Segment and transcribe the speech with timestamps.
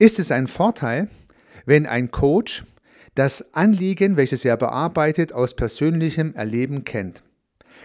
[0.00, 1.08] Ist es ein Vorteil,
[1.66, 2.64] wenn ein Coach
[3.14, 7.22] das Anliegen, welches er bearbeitet, aus persönlichem Erleben kennt?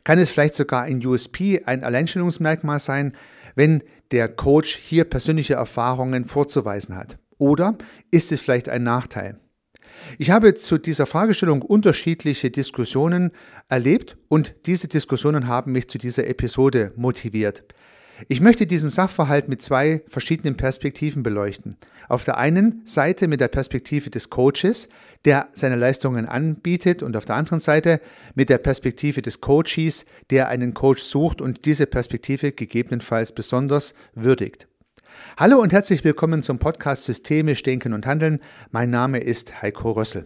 [0.06, 3.18] Kann es vielleicht sogar ein USP, ein Alleinstellungsmerkmal sein,
[3.56, 7.18] wenn der Coach hier persönliche Erfahrungen vorzuweisen hat?
[7.38, 7.78] Oder
[8.12, 9.38] ist es vielleicht ein Nachteil?
[10.18, 13.32] Ich habe zu dieser Fragestellung unterschiedliche Diskussionen
[13.68, 17.66] erlebt und diese Diskussionen haben mich zu dieser Episode motiviert.
[18.30, 21.76] Ich möchte diesen Sachverhalt mit zwei verschiedenen Perspektiven beleuchten.
[22.08, 24.90] Auf der einen Seite mit der Perspektive des Coaches,
[25.26, 28.00] der seine Leistungen anbietet, und auf der anderen Seite
[28.34, 34.68] mit der Perspektive des Coaches, der einen Coach sucht und diese Perspektive gegebenenfalls besonders würdigt.
[35.38, 38.40] Hallo und herzlich willkommen zum Podcast Systemisch Denken und Handeln.
[38.72, 40.26] Mein Name ist Heiko Rössel.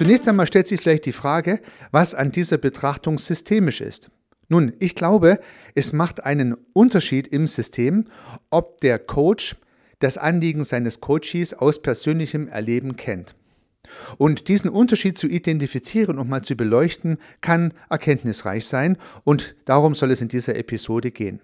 [0.00, 4.08] Zunächst einmal stellt sich vielleicht die Frage, was an dieser Betrachtung systemisch ist.
[4.48, 5.40] Nun, ich glaube,
[5.74, 8.06] es macht einen Unterschied im System,
[8.48, 9.56] ob der Coach
[9.98, 13.34] das Anliegen seines Coaches aus persönlichem Erleben kennt.
[14.16, 20.12] Und diesen Unterschied zu identifizieren und mal zu beleuchten, kann erkenntnisreich sein und darum soll
[20.12, 21.42] es in dieser Episode gehen.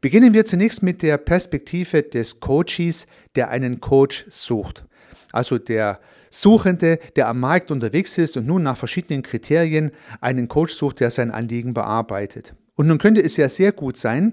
[0.00, 4.84] Beginnen wir zunächst mit der Perspektive des Coaches, der einen Coach sucht.
[5.30, 6.00] Also der
[6.32, 11.10] Suchende, der am Markt unterwegs ist und nun nach verschiedenen Kriterien einen Coach sucht, der
[11.10, 12.54] sein Anliegen bearbeitet.
[12.74, 14.32] Und nun könnte es ja sehr gut sein,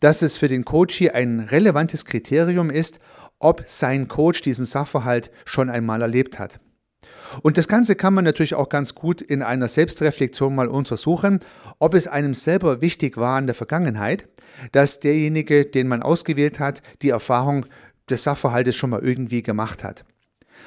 [0.00, 3.00] dass es für den Coach hier ein relevantes Kriterium ist,
[3.38, 6.60] ob sein Coach diesen Sachverhalt schon einmal erlebt hat.
[7.42, 11.40] Und das Ganze kann man natürlich auch ganz gut in einer Selbstreflexion mal untersuchen,
[11.78, 14.28] ob es einem selber wichtig war in der Vergangenheit,
[14.72, 17.66] dass derjenige, den man ausgewählt hat, die Erfahrung
[18.10, 20.04] des Sachverhaltes schon mal irgendwie gemacht hat.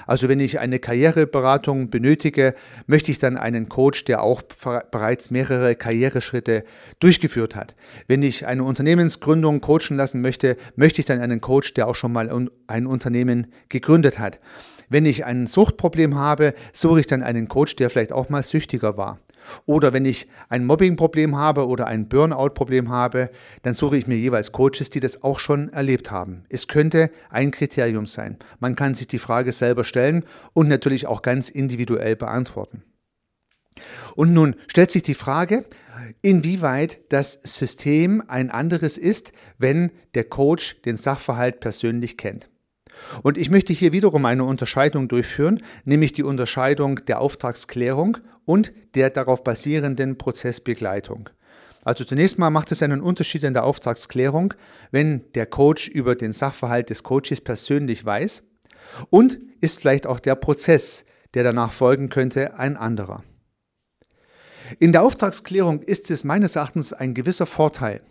[0.08, 2.56] Also wenn ich eine Karriereberatung benötige,
[2.88, 4.42] möchte ich dann einen Coach, der auch
[4.92, 6.64] bereits mehrere Karriereschritte
[7.00, 7.76] durchgeführt hat.
[8.08, 12.12] Wenn ich eine Unternehmensgründung coachen lassen möchte, möchte ich dann einen Coach, der auch schon
[12.12, 12.30] mal
[12.68, 14.40] ein Unternehmen gegründet hat.
[14.90, 18.98] Wenn ich ein Suchtproblem habe, suche ich dann einen Coach, der vielleicht auch mal süchtiger
[18.98, 19.20] war.
[19.66, 23.32] Oder wenn ich ein Mobbing-Problem habe oder ein Burnout-Problem habe,
[23.64, 26.44] dann suche ich mir jeweils Coaches, die das auch schon erlebt haben.
[26.50, 28.38] Es könnte ein Kriterium sein.
[28.60, 32.84] Man kann sich die Frage selber stellen und natürlich auch ganz individuell beantworten.
[34.16, 35.66] Und nun stellt sich die Frage,
[36.22, 42.51] inwieweit das System ein anderes ist, wenn der Coach den Sachverhalt persönlich kennt.
[43.24, 49.10] Und ich möchte hier wiederum eine Unterscheidung durchführen, nämlich die Unterscheidung der Auftragsklärung und der
[49.10, 51.30] darauf basierenden Prozessbegleitung.
[51.84, 54.54] Also zunächst mal macht es einen Unterschied in der Auftragsklärung,
[54.92, 58.44] wenn der Coach über den Sachverhalt des Coaches persönlich weiß
[59.10, 63.24] und ist vielleicht auch der Prozess, der danach folgen könnte, ein anderer.
[64.80, 68.02] In der Auftragsklärung ist es meines Erachtens ein gewisser Vorteil,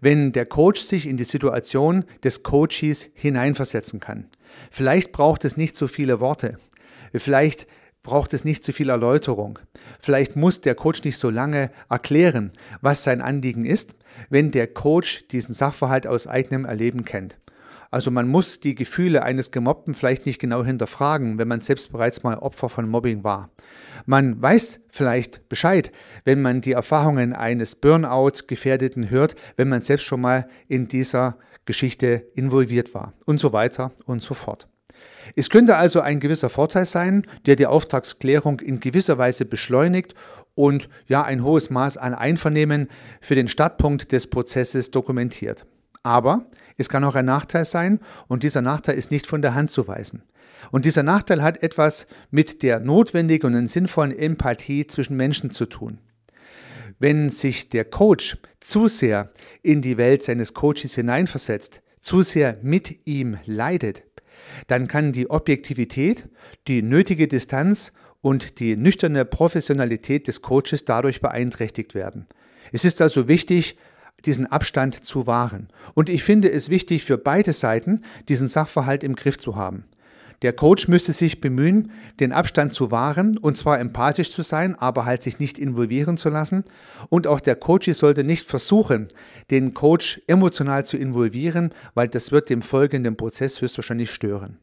[0.00, 4.26] wenn der Coach sich in die Situation des Coaches hineinversetzen kann.
[4.70, 6.58] Vielleicht braucht es nicht so viele Worte.
[7.12, 7.66] Vielleicht
[8.02, 9.58] braucht es nicht zu viel Erläuterung.
[9.98, 13.96] Vielleicht muss der Coach nicht so lange erklären, was sein Anliegen ist,
[14.30, 17.36] wenn der Coach diesen Sachverhalt aus eigenem Erleben kennt.
[17.94, 22.24] Also man muss die Gefühle eines Gemobbten vielleicht nicht genau hinterfragen, wenn man selbst bereits
[22.24, 23.50] mal Opfer von Mobbing war.
[24.04, 25.92] Man weiß vielleicht Bescheid,
[26.24, 32.26] wenn man die Erfahrungen eines Burnout-Gefährdeten hört, wenn man selbst schon mal in dieser Geschichte
[32.34, 34.66] involviert war und so weiter und so fort.
[35.36, 40.16] Es könnte also ein gewisser Vorteil sein, der die Auftragsklärung in gewisser Weise beschleunigt
[40.56, 42.88] und ja ein hohes Maß an Einvernehmen
[43.20, 45.64] für den Startpunkt des Prozesses dokumentiert.
[46.04, 47.98] Aber es kann auch ein Nachteil sein
[48.28, 50.22] und dieser Nachteil ist nicht von der Hand zu weisen.
[50.70, 55.98] Und dieser Nachteil hat etwas mit der notwendigen und sinnvollen Empathie zwischen Menschen zu tun.
[56.98, 59.32] Wenn sich der Coach zu sehr
[59.62, 64.02] in die Welt seines Coaches hineinversetzt, zu sehr mit ihm leidet,
[64.66, 66.28] dann kann die Objektivität,
[66.68, 72.26] die nötige Distanz und die nüchterne Professionalität des Coaches dadurch beeinträchtigt werden.
[72.72, 73.76] Es ist also wichtig,
[74.26, 75.68] diesen Abstand zu wahren.
[75.94, 79.84] Und ich finde es wichtig für beide Seiten, diesen Sachverhalt im Griff zu haben.
[80.42, 81.90] Der Coach müsste sich bemühen,
[82.20, 86.28] den Abstand zu wahren und zwar empathisch zu sein, aber halt sich nicht involvieren zu
[86.28, 86.64] lassen.
[87.08, 89.08] Und auch der Coach sollte nicht versuchen,
[89.50, 94.58] den Coach emotional zu involvieren, weil das wird dem folgenden Prozess höchstwahrscheinlich stören.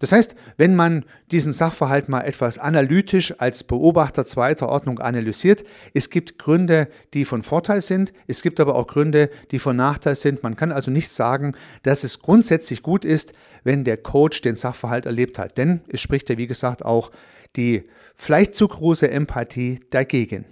[0.00, 6.08] Das heißt, wenn man diesen Sachverhalt mal etwas analytisch als Beobachter zweiter Ordnung analysiert, es
[6.08, 10.44] gibt Gründe, die von Vorteil sind, es gibt aber auch Gründe, die von Nachteil sind.
[10.44, 13.32] Man kann also nicht sagen, dass es grundsätzlich gut ist,
[13.64, 17.10] wenn der Coach den Sachverhalt erlebt hat, denn es spricht ja wie gesagt auch
[17.56, 20.44] die vielleicht zu große Empathie dagegen.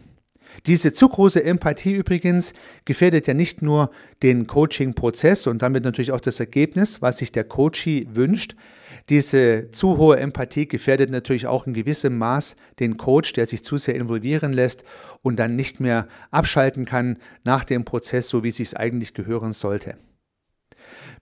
[0.64, 2.54] Diese zu große Empathie übrigens
[2.84, 3.90] gefährdet ja nicht nur
[4.22, 8.56] den Coaching-Prozess und damit natürlich auch das Ergebnis, was sich der Coachee wünscht.
[9.08, 13.78] Diese zu hohe Empathie gefährdet natürlich auch in gewissem Maß den Coach, der sich zu
[13.78, 14.84] sehr involvieren lässt
[15.22, 19.52] und dann nicht mehr abschalten kann nach dem Prozess, so wie es sich eigentlich gehören
[19.52, 19.96] sollte.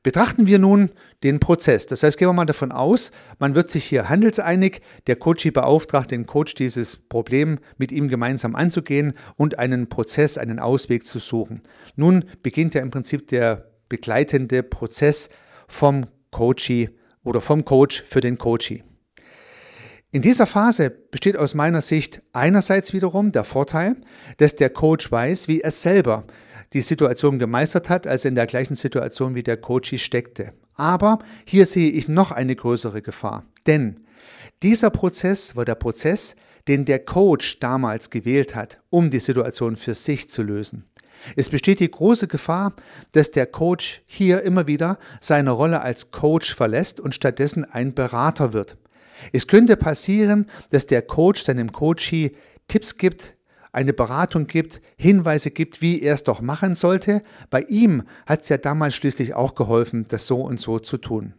[0.03, 0.91] Betrachten wir nun
[1.23, 1.87] den Prozess.
[1.87, 6.11] Das heißt, gehen wir mal davon aus, man wird sich hier handelseinig, der Coachie beauftragt
[6.11, 11.63] den Coach, dieses Problem mit ihm gemeinsam anzugehen und einen Prozess, einen Ausweg zu suchen.
[11.97, 15.31] Nun beginnt ja im Prinzip der begleitende Prozess
[15.69, 16.91] vom Coachie
[17.25, 18.85] oder vom Coach für den Coachie.
[20.12, 23.97] In dieser Phase besteht aus meiner Sicht einerseits wiederum der Vorteil,
[24.37, 26.25] dass der Coach weiß, wie er selber
[26.73, 30.53] die Situation gemeistert hat, als in der gleichen Situation wie der Coachie steckte.
[30.75, 33.44] Aber hier sehe ich noch eine größere Gefahr.
[33.67, 34.06] Denn
[34.62, 36.37] dieser Prozess war der Prozess,
[36.69, 40.85] den der Coach damals gewählt hat, um die Situation für sich zu lösen.
[41.37, 42.75] Es besteht die große Gefahr,
[43.12, 48.53] dass der Coach hier immer wieder seine Rolle als Coach verlässt und stattdessen ein Berater
[48.53, 48.76] wird.
[49.32, 52.32] Es könnte passieren, dass der Coach seinem Coachee
[52.69, 53.35] Tipps gibt,
[53.73, 57.23] eine Beratung gibt, Hinweise gibt, wie er es doch machen sollte.
[57.50, 61.35] Bei ihm hat es ja damals schließlich auch geholfen, das so und so zu tun.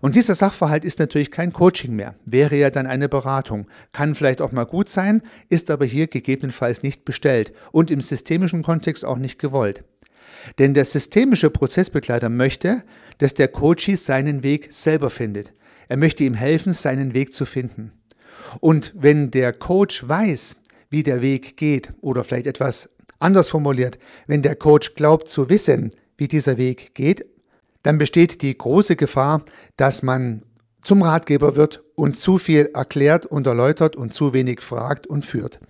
[0.00, 4.40] Und dieser Sachverhalt ist natürlich kein Coaching mehr, wäre ja dann eine Beratung, kann vielleicht
[4.40, 9.18] auch mal gut sein, ist aber hier gegebenenfalls nicht bestellt und im systemischen Kontext auch
[9.18, 9.84] nicht gewollt.
[10.58, 12.82] Denn der systemische Prozessbegleiter möchte,
[13.18, 15.52] dass der Coachee seinen Weg selber findet.
[15.88, 17.92] Er möchte ihm helfen, seinen Weg zu finden.
[18.60, 20.56] Und wenn der Coach weiß,
[20.90, 21.90] wie der Weg geht.
[22.00, 27.24] Oder vielleicht etwas anders formuliert, wenn der Coach glaubt zu wissen, wie dieser Weg geht,
[27.82, 29.42] dann besteht die große Gefahr,
[29.76, 30.42] dass man
[30.82, 35.60] zum Ratgeber wird und zu viel erklärt und erläutert und zu wenig fragt und führt.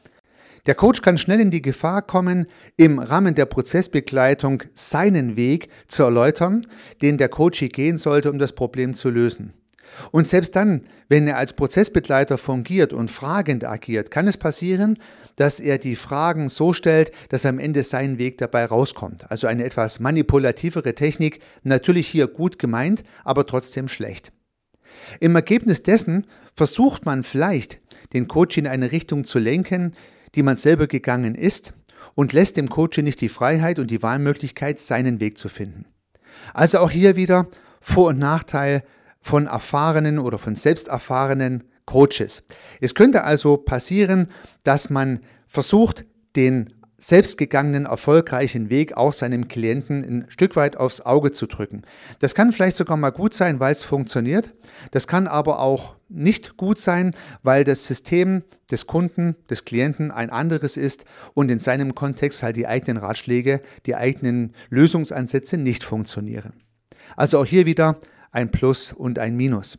[0.66, 2.46] Der Coach kann schnell in die Gefahr kommen,
[2.76, 6.66] im Rahmen der Prozessbegleitung seinen Weg zu erläutern,
[7.00, 9.54] den der Coach gehen sollte, um das Problem zu lösen.
[10.10, 14.98] Und selbst dann, wenn er als Prozessbegleiter fungiert und fragend agiert, kann es passieren,
[15.36, 19.30] dass er die Fragen so stellt, dass am Ende sein Weg dabei rauskommt.
[19.30, 24.32] Also eine etwas manipulativere Technik, natürlich hier gut gemeint, aber trotzdem schlecht.
[25.18, 27.80] Im Ergebnis dessen versucht man vielleicht,
[28.12, 29.92] den Coach in eine Richtung zu lenken,
[30.34, 31.72] die man selber gegangen ist
[32.14, 35.86] und lässt dem Coach nicht die Freiheit und die Wahlmöglichkeit, seinen Weg zu finden.
[36.54, 37.46] Also auch hier wieder
[37.80, 38.82] Vor- und Nachteil
[39.20, 42.42] von erfahrenen oder von selbst erfahrenen Coaches.
[42.80, 44.28] Es könnte also passieren,
[44.64, 46.04] dass man versucht,
[46.36, 51.82] den selbstgegangenen, erfolgreichen Weg auch seinem Klienten ein Stück weit aufs Auge zu drücken.
[52.18, 54.52] Das kann vielleicht sogar mal gut sein, weil es funktioniert.
[54.90, 60.28] Das kann aber auch nicht gut sein, weil das System des Kunden, des Klienten ein
[60.28, 66.52] anderes ist und in seinem Kontext halt die eigenen Ratschläge, die eigenen Lösungsansätze nicht funktionieren.
[67.16, 67.98] Also auch hier wieder
[68.30, 69.78] ein Plus und ein Minus.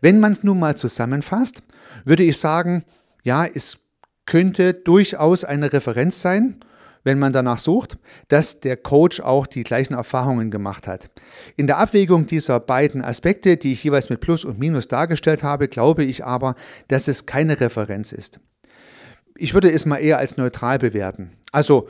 [0.00, 1.62] Wenn man es nun mal zusammenfasst,
[2.04, 2.84] würde ich sagen,
[3.22, 3.78] ja, es
[4.26, 6.56] könnte durchaus eine Referenz sein,
[7.04, 7.98] wenn man danach sucht,
[8.28, 11.08] dass der Coach auch die gleichen Erfahrungen gemacht hat.
[11.56, 15.68] In der Abwägung dieser beiden Aspekte, die ich jeweils mit Plus und Minus dargestellt habe,
[15.68, 16.54] glaube ich aber,
[16.88, 18.40] dass es keine Referenz ist.
[19.36, 21.32] Ich würde es mal eher als neutral bewerten.
[21.50, 21.88] Also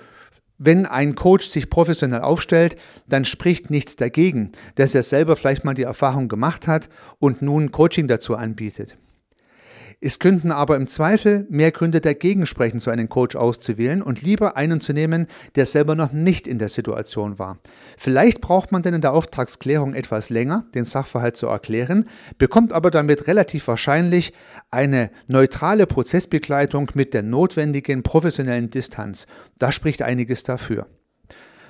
[0.64, 2.76] wenn ein Coach sich professionell aufstellt,
[3.08, 6.88] dann spricht nichts dagegen, dass er selber vielleicht mal die Erfahrung gemacht hat
[7.18, 8.96] und nun Coaching dazu anbietet.
[10.04, 14.56] Es könnten aber im Zweifel mehr Gründe dagegen sprechen, so einen Coach auszuwählen und lieber
[14.56, 17.58] einen zu nehmen, der selber noch nicht in der Situation war.
[17.96, 22.06] Vielleicht braucht man denn in der Auftragsklärung etwas länger, den Sachverhalt zu erklären,
[22.36, 24.32] bekommt aber damit relativ wahrscheinlich
[24.72, 29.28] eine neutrale Prozessbegleitung mit der notwendigen professionellen Distanz.
[29.60, 30.88] Da spricht einiges dafür.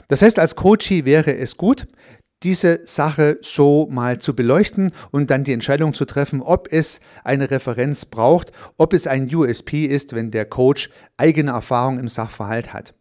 [0.09, 1.87] Das heißt, als Coachie wäre es gut,
[2.43, 7.51] diese Sache so mal zu beleuchten und dann die Entscheidung zu treffen, ob es eine
[7.51, 12.95] Referenz braucht, ob es ein USP ist, wenn der Coach eigene Erfahrung im Sachverhalt hat.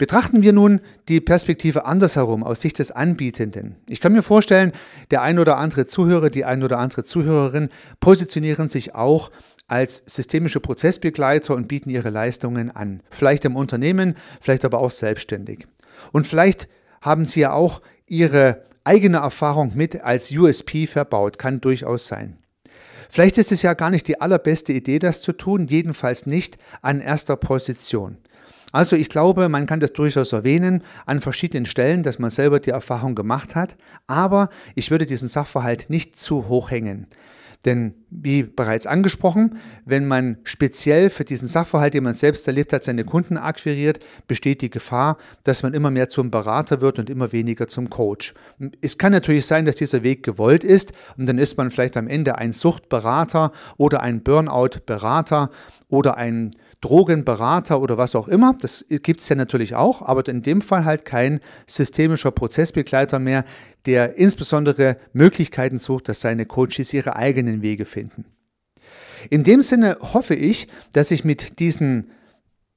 [0.00, 3.76] Betrachten wir nun die Perspektive andersherum aus Sicht des Anbietenden.
[3.86, 4.72] Ich kann mir vorstellen,
[5.10, 7.68] der ein oder andere Zuhörer, die ein oder andere Zuhörerin
[8.00, 9.30] positionieren sich auch
[9.68, 13.02] als systemische Prozessbegleiter und bieten ihre Leistungen an.
[13.10, 15.66] Vielleicht im Unternehmen, vielleicht aber auch selbstständig.
[16.12, 16.68] Und vielleicht
[17.02, 22.36] haben sie ja auch ihre eigene Erfahrung mit als USP verbaut, kann durchaus sein.
[23.08, 27.00] Vielleicht ist es ja gar nicht die allerbeste Idee, das zu tun, jedenfalls nicht an
[27.00, 28.18] erster Position.
[28.72, 32.70] Also ich glaube, man kann das durchaus erwähnen an verschiedenen Stellen, dass man selber die
[32.70, 33.76] Erfahrung gemacht hat,
[34.06, 37.06] aber ich würde diesen Sachverhalt nicht zu hoch hängen.
[37.66, 42.82] Denn wie bereits angesprochen, wenn man speziell für diesen Sachverhalt, den man selbst erlebt hat,
[42.82, 47.32] seine Kunden akquiriert, besteht die Gefahr, dass man immer mehr zum Berater wird und immer
[47.32, 48.32] weniger zum Coach.
[48.80, 52.08] Es kann natürlich sein, dass dieser Weg gewollt ist und dann ist man vielleicht am
[52.08, 55.50] Ende ein Suchtberater oder ein Burnout-Berater
[55.88, 58.56] oder ein Drogenberater oder was auch immer.
[58.58, 63.44] Das gibt es ja natürlich auch, aber in dem Fall halt kein systemischer Prozessbegleiter mehr,
[63.86, 68.24] der insbesondere Möglichkeiten sucht, dass seine Coaches ihre eigenen Wege finden.
[69.28, 72.10] In dem Sinne hoffe ich, dass ich mit diesen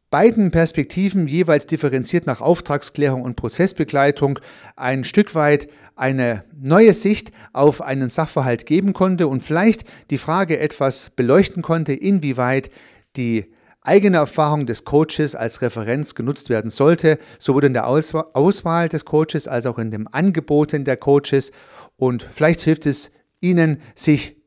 [0.09, 4.39] beiden Perspektiven jeweils differenziert nach Auftragsklärung und Prozessbegleitung
[4.75, 10.59] ein Stück weit eine neue Sicht auf einen Sachverhalt geben konnte und vielleicht die Frage
[10.59, 12.69] etwas beleuchten konnte, inwieweit
[13.15, 13.52] die
[13.83, 19.47] eigene Erfahrung des Coaches als Referenz genutzt werden sollte, sowohl in der Auswahl des Coaches
[19.47, 21.51] als auch in dem Angeboten der Coaches.
[21.97, 23.11] Und vielleicht hilft es
[23.41, 24.37] Ihnen, sich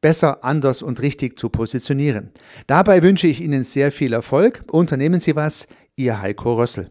[0.00, 2.30] besser, anders und richtig zu positionieren.
[2.66, 4.62] Dabei wünsche ich Ihnen sehr viel Erfolg.
[4.70, 6.90] Unternehmen Sie was, Ihr Heiko Rössel.